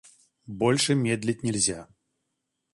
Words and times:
Больше 0.47 0.95
медлить 0.95 1.43
нельзя. 1.43 1.87